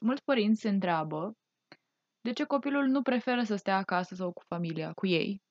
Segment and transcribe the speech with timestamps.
[0.00, 1.32] mulți părinți se întreabă
[2.20, 5.42] de ce copilul nu preferă să stea acasă sau cu familia, cu ei,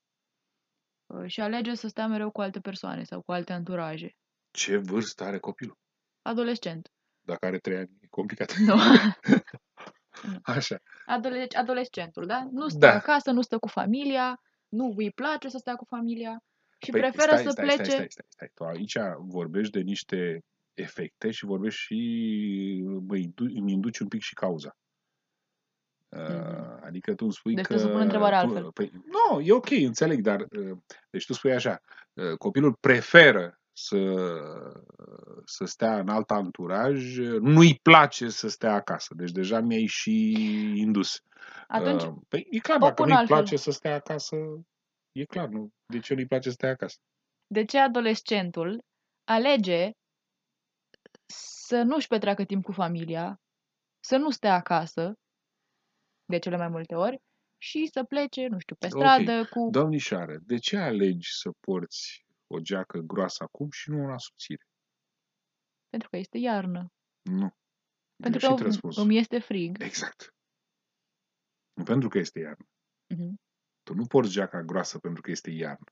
[1.05, 4.15] uh, și alege să stea mereu cu alte persoane sau cu alte anturaje.
[4.51, 5.77] Ce vârstă are copilul?
[6.21, 6.91] Adolescent.
[7.21, 8.55] Dacă are trei ani, e complicat.
[8.55, 8.75] Nu.
[10.55, 10.77] Așa.
[11.05, 12.47] Adole- adolescentul, da?
[12.51, 12.93] Nu stă Da.
[12.93, 16.43] acasă, nu stă cu familia, nu îi place să stea cu familia
[16.83, 17.83] și Păi, preferă stai, să stai, plece...
[17.83, 18.51] Stai, stai, stai, stai.
[18.53, 20.43] Tu aici vorbești de niște
[20.81, 21.95] efecte și vorbești și
[23.07, 24.77] mă, indu- îmi induci un pic și cauza.
[26.09, 26.85] Uh, Mhm.
[26.85, 27.73] Adică tu îmi spui Deci că...
[27.73, 28.71] tu să pun întrebarea tu- altfel.
[28.71, 30.77] Păi, nu, e ok, înțeleg, dar uh,
[31.09, 31.79] deci tu spui așa,
[32.13, 33.97] uh, copilul preferă să,
[35.45, 39.13] să stea în alt anturaj, nu-i place să stea acasă.
[39.17, 40.31] Deci deja mi-ai și
[40.75, 41.21] indus.
[41.67, 43.35] Atunci, Uh, Păi e clar, o dacă pun nu-i altfel.
[43.37, 44.35] place să stea acasă,
[45.11, 45.69] e clar, nu?
[45.85, 46.97] De ce nu-i place să stea acasă?
[47.51, 48.83] de ce adolescentul
[49.23, 49.91] alege
[51.33, 53.41] să nu-și petreacă timp cu familia,
[53.99, 55.13] să nu stea acasă,
[56.25, 57.21] de cele mai multe ori,
[57.61, 58.91] și să plece, nu știu, pe Ok.
[58.91, 59.69] stradă cu...
[59.71, 64.63] Domnișoară, de ce alegi să porți o geacă groasă acum și nu una subțire?
[65.89, 66.91] Pentru că este iarnă.
[67.21, 67.49] Nu.
[68.15, 69.03] Pentru Greșit că răspunsul.
[69.03, 69.81] îmi este frig.
[69.81, 70.33] Exact.
[71.73, 72.65] Nu pentru că este iarnă.
[73.13, 73.39] Mhm.
[73.83, 75.91] Tu nu porți geaca groasă pentru că este iarnă.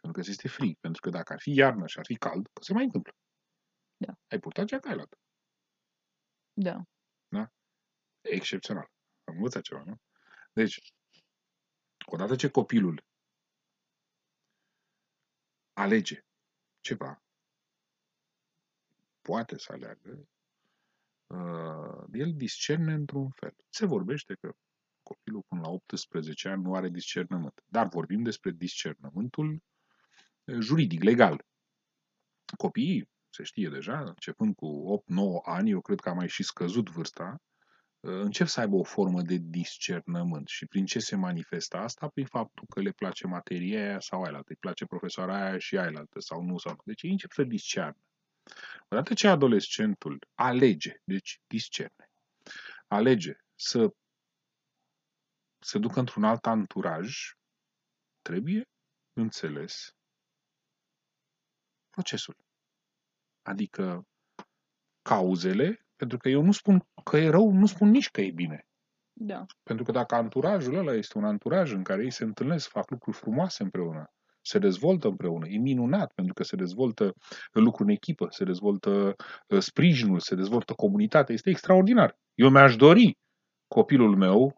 [0.00, 0.78] Pentru că ți este frig.
[0.78, 3.12] Pentru că dacă ar fi iarnă și ar fi cald, se mai întâmplă.
[3.96, 4.18] Da.
[4.28, 5.18] Ai purtat geaca, ai luat.
[6.52, 6.84] Da.
[8.20, 8.90] E excepțional.
[9.24, 10.00] Am învățat ceva, nu?
[10.52, 10.94] Deci,
[12.06, 13.04] odată ce copilul
[15.72, 16.24] alege
[16.80, 17.22] ceva,
[19.20, 20.28] poate să aleagă,
[21.26, 23.56] uh, el discerne într-un fel.
[23.68, 24.52] Se vorbește că
[25.02, 27.64] copilul până la 18 ani nu are discernământ.
[27.66, 29.62] Dar vorbim despre discernământul
[30.44, 31.46] uh, juridic, legal.
[32.56, 36.88] Copiii, se știe deja, începând cu 8-9 ani, eu cred că a mai și scăzut
[36.90, 37.36] vârsta,
[38.00, 40.48] uh, încep să aibă o formă de discernământ.
[40.48, 42.08] Și prin ce se manifestă asta?
[42.08, 46.04] Prin faptul că le place materia aia sau aia, îi place profesoara aia și aia,
[46.18, 46.80] sau nu, sau nu.
[46.84, 48.00] Deci ei încep să discearnă.
[48.88, 52.10] Odată ce adolescentul alege, deci discerne,
[52.86, 53.94] alege să
[55.58, 57.32] se ducă într-un alt anturaj,
[58.22, 58.68] trebuie
[59.12, 59.96] înțeles
[61.90, 62.45] procesul.
[63.46, 64.06] Adică
[65.02, 68.66] cauzele, pentru că eu nu spun că e rău, nu spun nici că e bine.
[69.12, 69.44] Da.
[69.62, 73.16] Pentru că dacă anturajul ăla este un anturaj în care ei se întâlnesc, fac lucruri
[73.16, 77.14] frumoase împreună, se dezvoltă împreună, e minunat pentru că se dezvoltă
[77.52, 79.14] lucru în echipă, se dezvoltă
[79.48, 82.18] uh, sprijinul, se dezvoltă comunitatea, este extraordinar.
[82.34, 83.18] Eu mi-aș dori
[83.68, 84.55] copilul meu,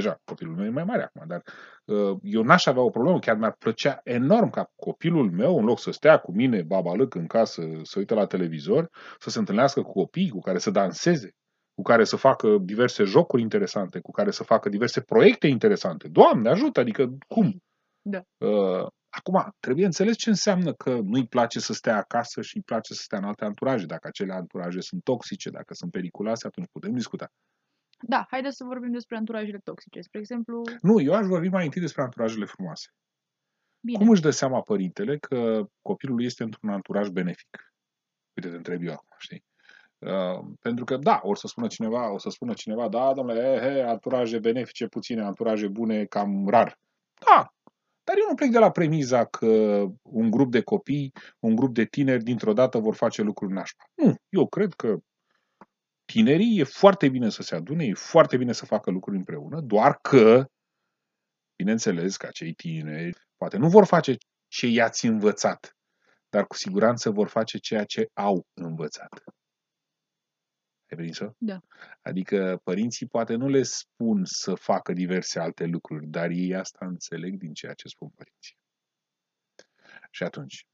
[0.00, 1.42] deja copilul meu e mai mare acum, dar
[1.84, 5.78] uh, eu n-aș avea o problemă, chiar mi-ar plăcea enorm ca copilul meu, în loc
[5.78, 9.92] să stea cu mine babalâc în casă, să uite la televizor, să se întâlnească cu
[9.92, 11.30] copii cu care să danseze,
[11.74, 16.08] cu care să facă diverse jocuri interesante, cu care să facă diverse proiecte interesante.
[16.08, 16.80] Doamne, ajută!
[16.80, 17.62] Adică, cum?
[18.02, 18.22] Da.
[18.36, 22.94] Uh, acum, trebuie înțeles ce înseamnă că nu-i place să stea acasă și îi place
[22.94, 23.86] să stea în alte anturaje.
[23.86, 27.28] Dacă acele anturaje sunt toxice, dacă sunt periculoase, atunci putem discuta.
[28.00, 30.00] Da, haideți să vorbim despre anturajele toxice.
[30.00, 32.88] Spre exemplu, Nu, eu aș vorbi mai întâi despre anturajele frumoase.
[33.80, 37.72] bine, Cum își dă seama părintele că copilul este într-un anturaj benefic?
[38.36, 39.44] Uite, te întreb eu acum, știi?
[39.98, 43.72] Uh, pentru că, da, o să spună cineva, o să spună cineva, da, domnule, he,
[43.72, 46.78] he, anturaje benefice puține, anturaje bune cam rar.
[47.26, 47.52] Da,
[48.04, 51.84] dar eu nu plec de la premiza că un grup de copii, un grup de
[51.84, 53.84] tineri, dintr-o dată vor face lucruri nașpa.
[53.94, 54.96] Nu, eu cred că
[56.12, 59.98] tinerii e foarte bine să se adune, e foarte bine să facă lucruri împreună, doar
[60.00, 60.44] că,
[61.56, 65.76] bineînțeles, că acei tineri poate nu vor face ce i-ați învățat,
[66.28, 69.24] dar cu siguranță vor face ceea ce au învățat.
[70.90, 71.30] Ai prins-o?
[71.38, 71.60] Da.
[72.02, 77.36] Adică părinții poate nu le spun să facă diverse alte lucruri, dar ei asta înțeleg
[77.36, 78.56] din ceea ce spun părinții.
[80.10, 80.66] Și atunci,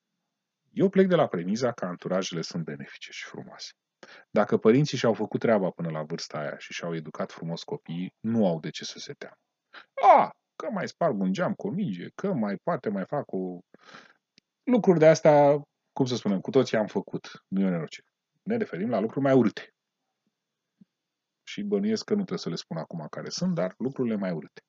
[0.70, 3.72] eu plec de la premiza că anturajele sunt benefice și frumoase.
[4.30, 8.46] Dacă părinții și-au făcut treaba până la vârsta aia și și-au educat frumos copiii, nu
[8.46, 9.36] au de ce să se teamă.
[10.16, 13.58] A, că mai sparg un geam cu o minge, că mai poate mai fac o...
[14.62, 15.62] Lucruri de astea,
[15.92, 18.06] cum să spunem, cu toții am făcut, nu e nenorocire.
[18.42, 19.68] Ne referim la lucruri mai urâte.
[21.42, 24.62] Și bănuiesc că nu trebuie să le spun acum care sunt, dar lucrurile mai urâte.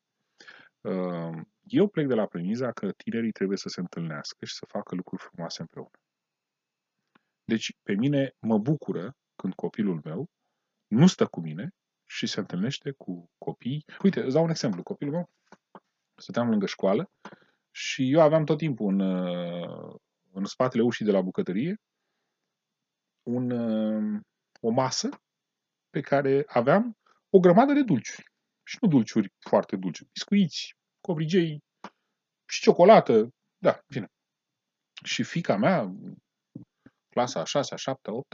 [0.82, 4.96] Uh, Eu plec de la premiza că tinerii trebuie să se întâlnească și să facă
[4.96, 6.00] lucruri frumoase împreună.
[7.44, 9.16] Deci, pe mine mă bucură
[9.46, 10.30] când copilul meu
[10.88, 11.70] nu stă cu mine
[12.10, 13.86] și se întâlnește cu copii.
[14.04, 14.84] Uite, îți dau un exemplu.
[14.84, 15.30] Copilul meu
[16.16, 17.12] stăteam lângă școală
[17.72, 19.96] și eu aveam tot timpul în, uh,
[20.32, 21.76] în spatele ușii de la bucătărie
[23.24, 24.22] un, uh,
[24.62, 25.10] o masă
[25.90, 26.98] pe care aveam
[27.30, 28.32] o grămadă de dulciuri.
[28.64, 31.64] Și nu dulciuri foarte dulci, biscuiți, covrigei
[32.50, 34.08] și ciocolată, da, bine.
[35.04, 35.96] Și fica mea,
[37.10, 38.34] clasa a 6, a 7, a 8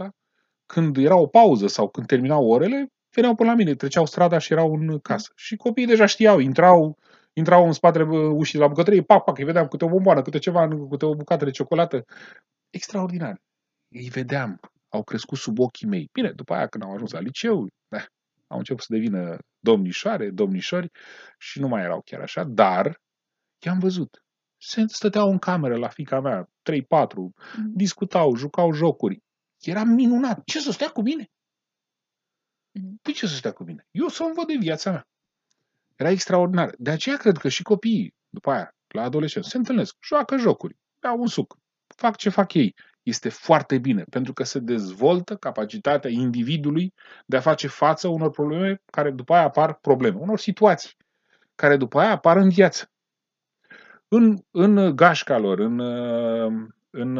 [0.71, 4.51] când era o pauză sau când terminau orele, veneau până la mine, treceau strada și
[4.51, 5.31] erau în casă.
[5.35, 6.97] Și copiii deja știau, intrau,
[7.33, 10.67] intrau în spatele ușii la bucătărie, pac, pac, îi vedeam câte o bomboană, câte ceva,
[10.89, 12.05] câte o bucată de ciocolată.
[12.69, 13.41] Extraordinar.
[13.87, 14.59] Îi vedeam,
[14.89, 16.09] au crescut sub ochii mei.
[16.11, 18.05] Bine, după aia când au ajuns la liceu, da,
[18.47, 20.91] au început să devină domnișoare, domnișori
[21.37, 23.01] și nu mai erau chiar așa, dar
[23.65, 24.23] i-am văzut.
[24.57, 26.45] Se stăteau în cameră la fica mea, 3-4,
[27.15, 27.33] mm.
[27.73, 29.21] discutau, jucau jocuri.
[29.61, 30.43] Era minunat.
[30.45, 31.29] Ce să stea cu mine?
[32.71, 32.99] Mm.
[33.01, 33.87] Păi ce să stea cu mine?
[33.91, 35.07] Eu să-mi văd de viața mea.
[35.95, 36.73] Era extraordinar.
[36.77, 41.19] De aceea cred că și copiii, după aia, la adolescență, se întâlnesc, joacă jocuri, beau
[41.19, 41.57] un suc,
[41.95, 42.75] fac ce fac ei.
[43.03, 46.93] Este foarte bine, pentru că se dezvoltă capacitatea individului
[47.25, 50.97] de a face față unor probleme care după aia apar probleme, unor situații
[51.55, 52.91] care după aia apar în viață.
[54.07, 55.79] În, în gașca lor, în,
[56.91, 57.17] în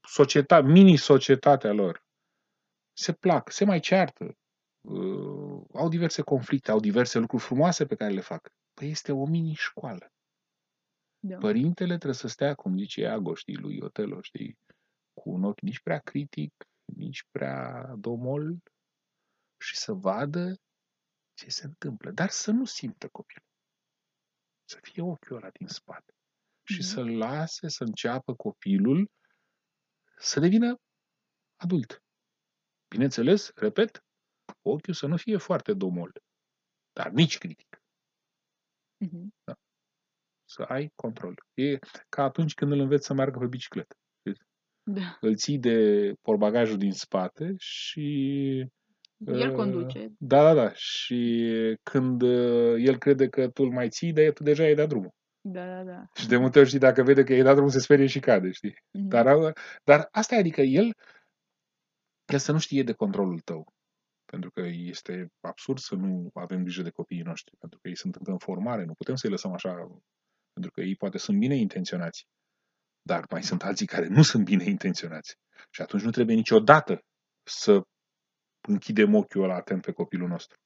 [0.00, 2.04] societate, mini-societatea lor,
[2.92, 4.36] se plac, se mai ceartă,
[4.80, 8.48] uh, au diverse conflicte, au diverse lucruri frumoase pe care le fac.
[8.74, 10.12] Păi este o mini-școală.
[11.18, 11.36] Da.
[11.36, 14.58] Părintele trebuie să stea, cum zice Iago, știi, lui Otelo, știi,
[15.14, 16.52] cu un ochi nici prea critic,
[16.84, 18.56] nici prea domol
[19.56, 20.54] și să vadă
[21.34, 23.48] ce se întâmplă, dar să nu simtă copilul.
[24.64, 26.15] Să fie ochiul ăla din spate
[26.66, 26.92] și mm-hmm.
[26.92, 29.10] să lase să înceapă copilul
[30.18, 30.76] să devină
[31.56, 32.02] adult.
[32.88, 34.04] Bineînțeles, repet,
[34.62, 36.12] ochiul să nu fie foarte domol,
[36.92, 37.82] dar nici critic.
[39.04, 39.26] Mm-hmm.
[39.44, 39.54] Da.
[40.44, 41.34] Să ai control.
[41.54, 41.78] E
[42.08, 43.94] ca atunci când îl înveți să meargă pe bicicletă.
[44.82, 45.18] Da.
[45.20, 48.08] Îl ții de porbagajul din spate și
[49.24, 50.14] el uh, conduce.
[50.18, 50.72] Da, da, da.
[50.72, 51.50] Și
[51.82, 55.14] când uh, el crede că tu îl mai ții, dar tu deja ai dat drumul.
[55.48, 56.08] Da, da, da.
[56.14, 58.50] Și de multe ori, știi, dacă vede că e dat drumul, se sperie și cade,
[58.50, 58.72] știi?
[58.72, 59.08] Mm-hmm.
[59.08, 59.52] Dar,
[59.84, 60.94] dar asta e, adică el,
[62.26, 63.74] el să nu știe de controlul tău.
[64.24, 68.14] Pentru că este absurd să nu avem grijă de copiii noștri, pentru că ei sunt
[68.14, 69.72] încă în formare, nu putem să-i lăsăm așa,
[70.52, 72.26] pentru că ei poate sunt bine intenționați.
[73.02, 75.34] Dar mai sunt alții care nu sunt bine intenționați.
[75.70, 77.00] Și atunci nu trebuie niciodată
[77.42, 77.80] să
[78.68, 80.56] închidem ochiul ăla atent pe copilul nostru.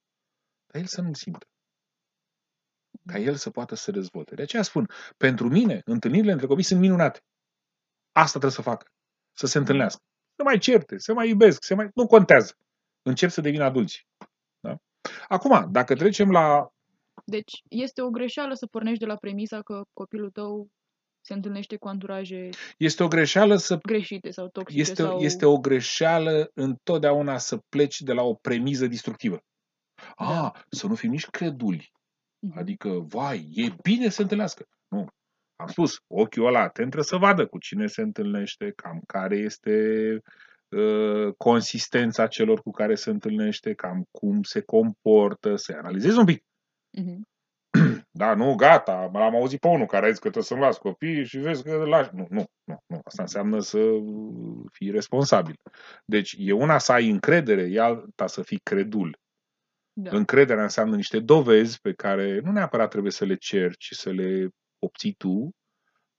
[0.71, 1.45] Dar el să nu simtă.
[3.05, 4.35] Ca el să poată să se dezvolte.
[4.35, 7.19] De aceea spun, pentru mine, întâlnirile între copii sunt minunate.
[8.11, 8.91] Asta trebuie să facă.
[9.37, 10.01] Să se întâlnească.
[10.35, 11.89] Să mai certe, să mai iubesc, să mai...
[11.93, 12.53] Nu contează.
[13.01, 14.07] Încep să devină adulți.
[14.59, 14.77] Da?
[15.27, 16.69] Acum, dacă trecem la...
[17.25, 20.69] Deci, este o greșeală să pornești de la premisa că copilul tău
[21.21, 23.77] se întâlnește cu anturaje Este o greșeală să...
[23.77, 24.81] greșite sau toxice.
[24.81, 25.19] Este, sau...
[25.19, 29.43] este o greșeală întotdeauna să pleci de la o premiză distructivă.
[30.17, 30.45] Da.
[30.45, 31.91] Ah, să nu fim nici creduli.
[32.41, 32.57] Mhm.
[32.57, 34.65] Adică, vai, e bine să se întâlnească.
[34.87, 35.07] Nu.
[35.55, 39.71] Am spus, ochiul ăla atent trebuie să vadă cu cine se întâlnește, cam care este
[40.69, 46.43] uh, consistența celor cu care se întâlnește, cam cum se comportă, să analizezi un pic.
[46.99, 47.19] Uh-huh.
[48.13, 51.25] Da, nu, gata, l-am auzit pe unul care a zis că trebuie să-mi las copiii
[51.25, 52.09] și vezi că lași.
[52.13, 53.01] Nu, nu, nu, nu.
[53.03, 53.79] Asta înseamnă să
[54.71, 55.55] fii responsabil.
[56.05, 59.17] Deci e una să ai încredere, e alta să fii credul.
[59.93, 60.15] Da.
[60.15, 64.49] Încrederea înseamnă niște dovezi pe care nu neapărat trebuie să le ceri, ci să le
[64.79, 65.55] obții tu.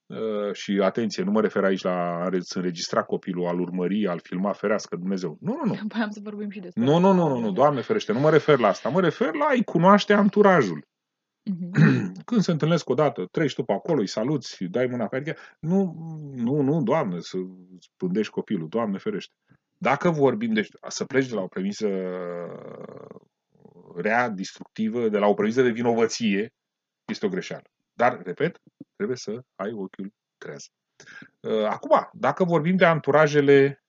[0.06, 4.52] Uh, și atenție, nu mă refer aici la să înregistra copilul, al urmări, al filma,
[4.52, 5.36] ferească Dumnezeu.
[5.40, 5.78] Nu, nu, nu.
[5.94, 8.58] Voiam să vorbim și despre Nu, nu, nu, nu, nu, Doamne ferește, nu mă refer
[8.58, 8.88] la asta.
[8.88, 10.86] Mă refer la a-i cunoaște anturajul.
[11.50, 12.12] Uh-huh.
[12.24, 15.94] Când se întâlnesc odată, treci tu pe acolo, îi saluți, dai mâna pe adică, nu,
[16.34, 17.38] nu, nu, Doamne, să
[17.78, 19.34] spândești copilul, Doamne ferește.
[19.78, 21.88] Dacă vorbim, deci să pleci de la o premisă
[23.96, 26.52] rea, destructivă, de la o premisă de vinovăție,
[27.06, 27.64] este o greșeală.
[27.92, 28.60] Dar, repet,
[28.96, 30.64] trebuie să ai ochiul treaz.
[31.40, 33.82] Uh, acum, dacă vorbim de anturajele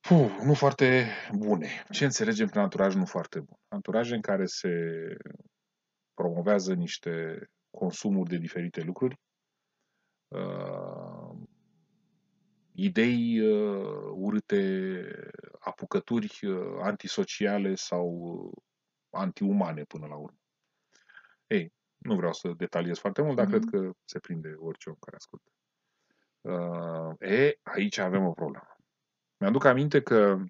[0.00, 3.58] puh, nu foarte bune, ce înțelegem prin anturaj nu foarte bun?
[3.68, 4.70] Anturaje în care se
[6.14, 9.20] promovează niște consumuri de diferite lucruri,
[10.28, 11.46] uh,
[12.72, 15.02] idei uh, urâte,
[15.66, 18.62] apucături uh, antisociale sau uh,
[19.10, 20.38] antiumane până la urmă.
[21.46, 23.48] Ei, nu vreau să detaliez foarte mult, dar mm-hmm.
[23.48, 25.50] cred că se prinde orice om care ascultă.
[26.40, 28.76] Uh, e, aici avem o problemă.
[29.40, 30.44] Mi-aduc aminte că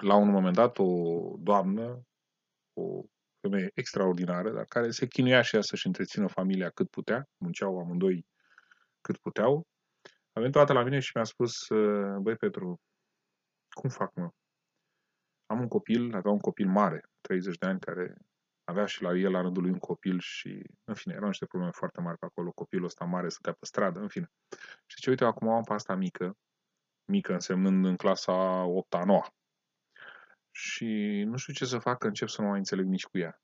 [0.00, 0.86] la un moment dat o
[1.38, 2.02] doamnă,
[2.72, 3.02] o
[3.40, 8.26] femeie extraordinară, dar care se chinuia și ea să-și întrețină familia cât putea, munceau amândoi
[9.00, 9.66] cât puteau,
[10.32, 11.66] a venit toată la mine și mi-a spus,
[12.20, 12.80] băi Petru,
[13.74, 14.30] cum fac mă?
[15.46, 18.16] Am un copil, avea un copil mare, 30 de ani, care
[18.64, 21.72] avea și la el la rândul lui un copil și, în fine, erau niște probleme
[21.72, 22.50] foarte mari pe acolo.
[22.50, 24.30] Copilul ăsta mare stătea pe stradă, în fine.
[24.86, 26.36] Și ce uite, acum am pe asta mică,
[27.04, 29.22] mică însemnând în clasa 8-a, 9
[30.50, 33.42] Și nu știu ce să fac, încep să nu mai înțeleg nici cu ea.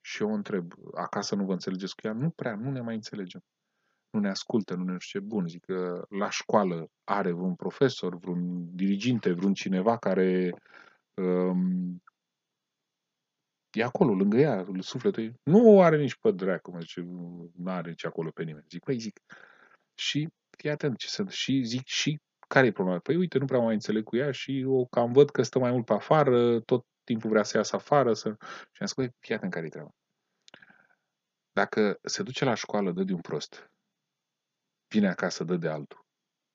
[0.00, 2.12] Și eu o întreb, acasă nu vă înțelegeți cu ea?
[2.12, 3.44] Nu prea, nu ne mai înțelegem.
[4.14, 5.48] Nu ne ascultă, nu ne știu ce bun.
[5.48, 10.54] Zic că la școală are vreun profesor, vreun diriginte, vreun cineva care
[11.14, 12.02] um,
[13.70, 15.34] e acolo, lângă ea, sufletul ei.
[15.42, 18.64] Nu are nici pe dracu, mă zice, nu are nici acolo pe nimeni.
[18.68, 19.20] Zic, păi zic,
[19.94, 20.28] și
[20.58, 21.30] fii atent ce sunt.
[21.30, 22.98] Și zic, și care e problema?
[22.98, 25.70] Păi uite, nu prea mai înțeleg cu ea și eu cam văd că stă mai
[25.70, 28.12] mult pe afară, tot timpul vrea să iasă afară.
[28.12, 28.36] Să...
[28.72, 29.90] Și am zis, păi, fii atent care e treaba.
[31.52, 33.73] Dacă se duce la școală, dă de un prost,
[34.94, 36.00] vine acasă, dă de altul,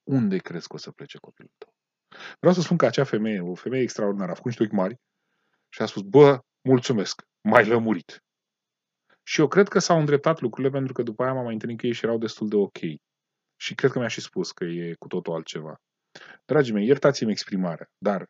[0.03, 1.73] unde crezi că o să plece copilul tău?
[2.39, 4.95] Vreau să spun că acea femeie, o femeie extraordinară, a făcut niște ochi mari
[5.69, 8.23] și a spus, bă, mulțumesc, mai lămurit.
[9.23, 11.85] Și eu cred că s-au îndreptat lucrurile pentru că după aia m-am mai întâlnit că
[11.85, 12.79] ei și erau destul de ok.
[13.61, 15.75] Și cred că mi-a și spus că e cu totul altceva.
[16.45, 18.25] Dragii mei, iertați-mi exprimarea, dar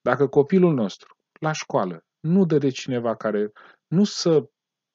[0.00, 3.52] dacă copilul nostru, la școală, nu dă de cineva care
[3.86, 4.50] nu să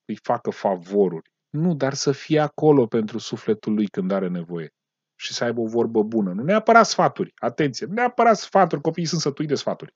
[0.05, 4.73] îi facă favoruri, nu, dar să fie acolo pentru sufletul lui când are nevoie
[5.15, 6.33] și să aibă o vorbă bună.
[6.33, 9.95] Nu neapărat sfaturi, atenție, nu neapărat sfaturi, copiii sunt sătui de sfaturi.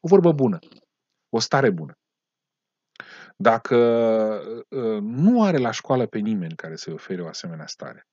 [0.00, 0.58] O vorbă bună,
[1.28, 1.98] o stare bună.
[3.36, 3.76] Dacă
[4.68, 8.06] uh, nu are la școală pe nimeni care să-i ofere o asemenea stare,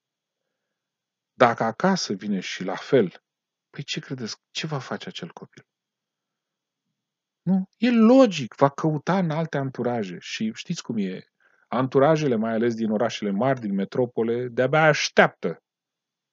[1.33, 3.24] dacă acasă vine și la fel,
[3.69, 4.36] păi ce credeți?
[4.51, 5.65] Ce va face acel copil?
[7.41, 7.69] Nu?
[7.77, 11.33] E logic, va căuta în alte anturaje și știți cum e.
[11.74, 15.63] Anturajele, mai ales din orașele mari, din metropole, de-abia așteaptă,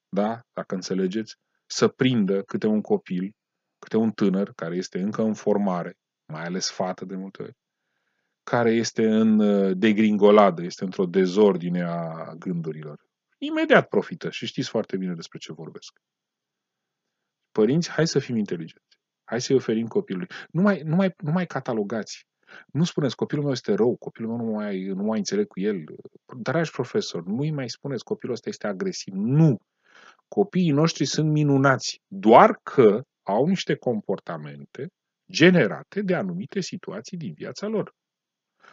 [0.09, 3.37] da, dacă înțelegeți, să prindă câte un copil,
[3.79, 5.99] câte un tânăr care este încă în formare,
[6.33, 7.57] mai ales fată de multe ori,
[8.43, 13.09] care este în uh, degringoladă, este într-o dezordine a gândurilor.
[13.39, 16.01] Imediat profită și știți foarte bine despre ce vorbesc.
[17.53, 18.99] Părinți, hai să fim inteligenți.
[19.25, 20.29] Hai să-i oferim copilului.
[20.51, 22.27] Nu mai, nu mai, nu mai catalogați.
[22.67, 25.85] Nu spuneți copilul meu este rău, copilul meu nu mai, nu mai înțeleg cu el.
[26.37, 29.15] Dragi profesor, nu-i mai spuneți copilul ăsta este agresiv.
[29.15, 29.57] Nu!
[30.29, 34.89] Copiii noștri sunt minunați, doar că au niște comportamente
[35.33, 37.95] generate de anumite situații din viața lor.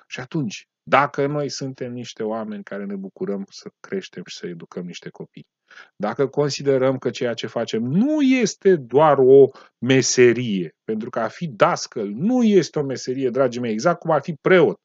[0.08, 4.86] Și atunci, dacă noi suntem niște oameni care ne bucurăm să creștem și să educăm
[4.86, 5.48] niște copii,
[5.96, 11.48] dacă considerăm că ceea ce facem nu este doar o meserie, pentru că a fi
[11.48, 14.80] dascăl nu este o meserie, dragii mei, exact cum a fi preot.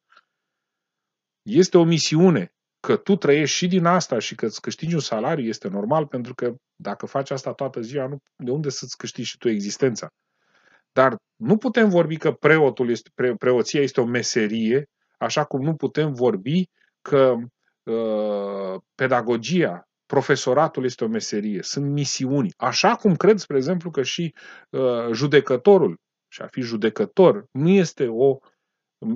[1.42, 2.52] Este o misiune.
[2.80, 6.34] Că tu trăiești și din asta și că îți câștigi un salariu este normal, pentru
[6.34, 10.08] că dacă faci asta toată ziua, nu, de unde să-ți câștigi și tu existența?
[10.92, 14.86] Dar nu putem vorbi că preotul este, pre, preoția este o meserie,
[15.22, 16.68] așa cum nu putem vorbi
[17.00, 17.34] că
[17.82, 22.52] uh, pedagogia, profesoratul este o meserie, sunt misiuni.
[22.56, 24.34] Așa cum cred, spre exemplu, că și
[24.70, 28.38] uh, judecătorul și a fi judecător nu este o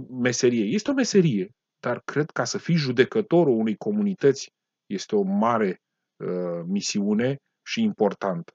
[0.09, 0.65] meserie.
[0.65, 4.53] Este o meserie, dar cred că să fii judecătorul unei comunități
[4.87, 5.81] este o mare
[6.17, 7.37] uh, misiune
[7.67, 8.53] și importantă.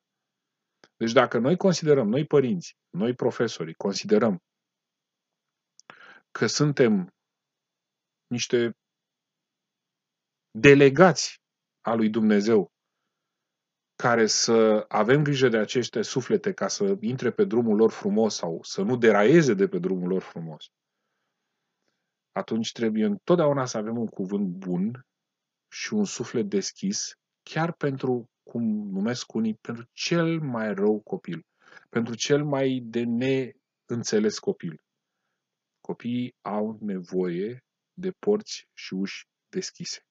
[0.98, 4.39] Deci dacă noi considerăm, noi părinți, noi profesorii, considerăm
[6.31, 7.13] că suntem
[8.31, 8.77] niște
[10.51, 11.41] delegați
[11.81, 12.71] a lui Dumnezeu
[13.95, 18.63] care să avem grijă de aceste suflete ca să intre pe drumul lor frumos sau
[18.63, 20.65] să nu deraieze de pe drumul lor frumos,
[22.31, 25.05] atunci trebuie întotdeauna să avem un cuvânt bun
[25.71, 31.45] și un suflet deschis, chiar pentru, cum numesc unii, pentru cel mai rău copil,
[31.89, 34.83] pentru cel mai de neînțeles copil.
[35.81, 40.05] Copiii au nevoie de porți și uși deschise,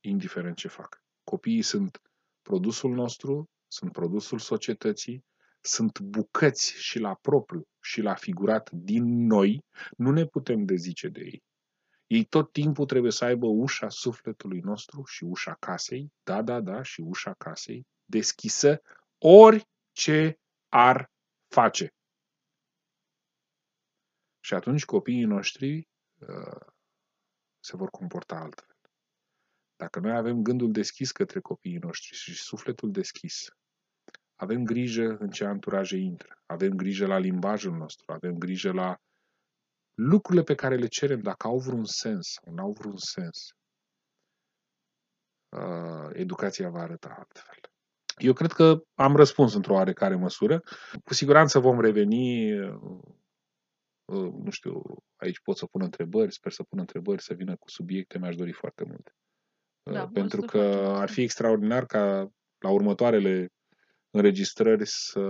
[0.00, 1.02] indiferent ce fac.
[1.24, 2.02] Copiii sunt
[2.42, 5.24] produsul nostru, sunt produsul societății,
[5.60, 9.64] sunt bucăți și la propriu și la figurat din noi,
[9.96, 11.42] nu ne putem dezice de ei.
[12.06, 16.82] Ei tot timpul trebuie să aibă ușa sufletului nostru și ușa casei, da, da, da,
[16.82, 18.80] și ușa casei, deschisă
[19.18, 21.10] orice ar
[21.48, 21.92] face.
[24.40, 26.66] Și atunci copiii noștri uh,
[27.60, 28.76] se vor comporta altfel.
[29.76, 33.48] Dacă noi avem gândul deschis către copiii noștri și sufletul deschis,
[34.36, 38.96] avem grijă în ce anturaje intră, avem grijă la limbajul nostru, avem grijă la
[39.94, 43.50] lucrurile pe care le cerem, dacă au vreun sens sau nu au vreun sens,
[45.48, 47.60] uh, educația va arăta altfel.
[48.16, 50.62] Eu cred că am răspuns într-o oarecare măsură.
[51.04, 53.14] Cu siguranță vom reveni, uh, uh,
[54.14, 54.82] nu știu,
[55.16, 58.52] aici pot să pun întrebări, sper să pun întrebări, să vină cu subiecte, mi-aș dori
[58.52, 59.14] foarte mult.
[59.82, 61.06] Uh, Da, o Pentru să că facem ar asta.
[61.06, 63.52] fi extraordinar ca la următoarele
[64.10, 65.20] înregistrări să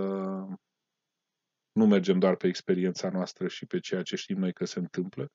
[1.71, 5.31] nu mergem doar pe experiența noastră și pe ceea ce știm noi că se întâmplă,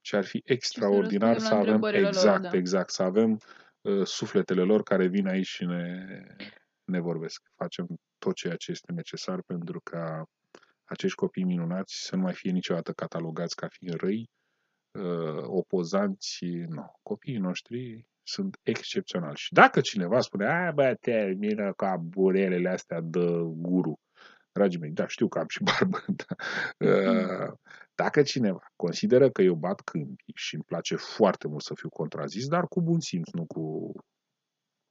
[0.00, 2.56] ci ar fi extraordinar răspundem să la avem întrebările lor, exact, da.
[2.56, 3.38] exact, să avem
[3.80, 6.06] uh, sufletele lor care vin aici și ne,
[6.84, 7.42] ne vorbesc.
[7.54, 7.86] Facem
[8.18, 10.26] tot ceea ce este necesar pentru ca
[10.86, 14.30] acești copii minunați să nu mai fie niciodată catalogați ca fiind răi,
[14.98, 16.44] uh, opozanți.
[16.68, 19.36] Nu, copiii noștri sunt excepționali.
[19.36, 24.00] Și dacă cineva spune, a, bă, termină ca burelele astea de guru,
[24.52, 26.34] dragii mei, da, știu că am și barbă, da.
[26.86, 27.52] Uh,
[27.94, 32.46] dacă cineva consideră că eu bat câmpii și îmi place foarte mult să fiu contrazis,
[32.46, 33.92] dar cu bun simț, nu cu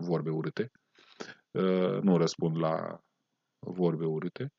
[0.03, 0.71] vorbe urâte,
[1.51, 2.99] uh, nu răspund la
[3.59, 4.53] vorbe urâte,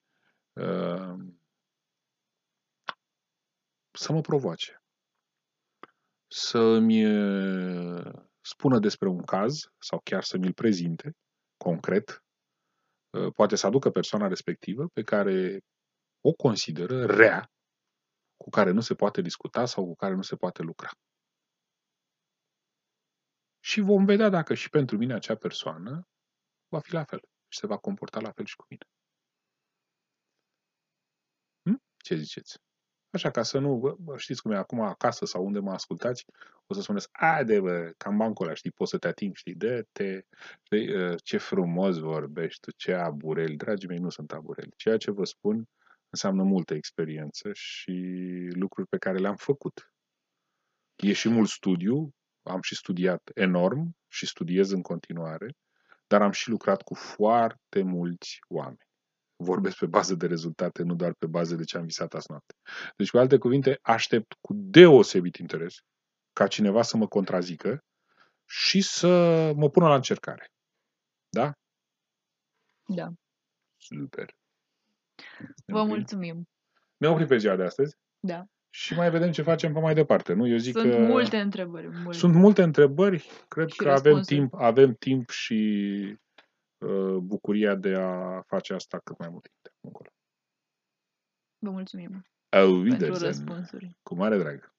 [0.52, 1.14] uh,
[3.96, 4.82] să mă provoace.
[6.26, 7.02] Să mi
[8.40, 11.16] spună despre un caz sau chiar să mi-l prezinte
[11.56, 12.24] concret,
[13.10, 15.60] uh, poate să aducă persoana respectivă pe care
[16.20, 17.50] o consideră rea,
[18.36, 20.90] cu care nu se poate discuta sau cu care nu se poate lucra.
[23.60, 26.08] Și vom vedea dacă și pentru mine acea persoană
[26.68, 28.84] va fi la fel și se va comporta la fel și cu mine.
[31.62, 31.82] Hm?
[31.96, 32.65] Ce ziceți?
[33.10, 36.24] Așa ca să nu, bă, bă, știți cum e acum acasă sau unde mă ascultați,
[36.66, 39.54] o să spuneți, a, de bă, cam bancul ăla, știi, poți să te atingi, știi,
[39.54, 40.24] de te,
[40.62, 44.72] știi, uh, ce frumos vorbești tu, ce abureli, dragii mei, nu sunt abureli.
[44.76, 45.68] Ceea ce vă spun
[46.10, 47.92] înseamnă multă experiență și
[48.50, 49.92] lucruri pe care le-am făcut.
[50.96, 55.54] E și mult studiu, am și studiat enorm și studiez în continuare,
[56.06, 58.85] dar am și lucrat cu foarte mulți oameni.
[59.36, 62.54] Vorbesc pe bază de rezultate, nu doar pe bază de ce am visat azi noapte.
[62.96, 65.74] Deci, cu alte cuvinte, aștept cu deosebit interes
[66.32, 67.84] ca cineva să mă contrazică
[68.48, 69.08] și să
[69.56, 70.46] mă pună la încercare.
[71.28, 71.52] Da?
[72.88, 73.08] Da.
[73.76, 74.36] Super.
[75.66, 75.86] Vă Ok.
[75.86, 76.48] mulțumim.
[76.96, 78.44] Ne oprim pe ziua de astăzi Da.
[78.70, 80.32] și mai vedem ce facem pe mai departe.
[80.32, 80.46] Nu?
[80.48, 81.88] Eu zic Sunt că multe întrebări.
[81.88, 82.18] Multe.
[82.18, 83.26] sunt multe întrebări.
[83.48, 84.36] Cred Și că avem răspunsuri.
[84.38, 85.54] timp, avem timp și
[86.12, 86.18] uh,
[87.22, 90.10] bucuria de a face asta cât mai mult timp de acum încolo.
[91.58, 93.26] Vă mulțumim Au pentru Wiedersehen.
[93.26, 93.96] răspunsuri.
[94.02, 94.74] Cu mare drag.